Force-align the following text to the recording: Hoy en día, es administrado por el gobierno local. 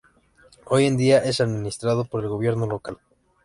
Hoy 0.65 0.85
en 0.85 0.97
día, 0.97 1.19
es 1.23 1.41
administrado 1.41 2.05
por 2.05 2.23
el 2.23 2.29
gobierno 2.29 2.65
local. 2.65 2.97